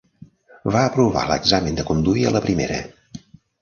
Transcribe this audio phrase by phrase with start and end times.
[0.75, 2.85] Va aprovar l'examen de conduir a la primera.